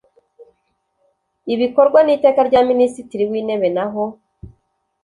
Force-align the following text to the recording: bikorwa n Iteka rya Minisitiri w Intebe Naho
bikorwa 1.61 1.99
n 2.03 2.09
Iteka 2.15 2.41
rya 2.49 2.61
Minisitiri 2.69 3.23
w 3.31 3.33
Intebe 3.39 3.69
Naho 3.75 4.03